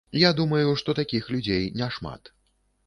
[0.19, 2.21] Я думаю, што такіх людзей няшмат.